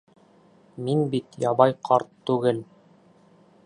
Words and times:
—Мин 0.87 1.03
бит 1.15 1.39
ябай 1.45 1.77
ҡарт 1.91 2.13
түгел. 2.31 2.67